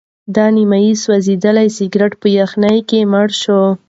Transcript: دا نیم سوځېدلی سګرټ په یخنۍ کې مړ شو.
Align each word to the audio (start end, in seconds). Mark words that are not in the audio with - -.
دا 0.35 0.45
نیم 0.55 0.71
سوځېدلی 1.03 1.67
سګرټ 1.77 2.11
په 2.21 2.27
یخنۍ 2.39 2.79
کې 2.89 2.99
مړ 3.11 3.27
شو. 3.41 3.61